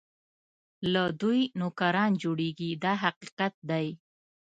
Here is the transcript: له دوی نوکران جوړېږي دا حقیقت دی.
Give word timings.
له 0.93 1.03
دوی 1.21 1.41
نوکران 1.59 2.11
جوړېږي 2.21 2.69
دا 2.83 2.93
حقیقت 3.03 3.53
دی. 3.69 3.87